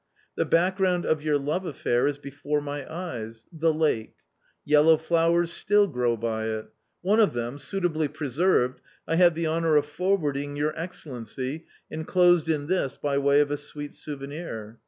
The 0.35 0.45
background 0.45 1.05
of 1.05 1.21
your 1.21 1.37
love 1.37 1.63
affair 1.63 2.07
is 2.07 2.17
before 2.17 2.59
my 2.59 2.91
eyes— 2.91 3.45
the 3.51 3.71
lake. 3.71 4.15
Yellow 4.65 4.97
flowers 4.97 5.51
still 5.53 5.85
grow 5.87 6.17
by 6.17 6.45
it; 6.47 6.65
one 7.03 7.19
of 7.19 7.33
them, 7.33 7.59
suitably 7.59 8.07
preserved, 8.07 8.81
I 9.07 9.17
have 9.17 9.35
the 9.35 9.45
honour 9.45 9.75
of. 9.75 9.85
forwarding 9.85 10.55
your 10.55 10.73
Excellency 10.75 11.67
enclosed 11.91 12.49
in 12.49 12.65
this 12.65 12.97
by 12.97 13.19
way 13.19 13.41
of 13.41 13.51
a 13.51 13.57
sweet 13.57 13.93
souvenir. 13.93 14.79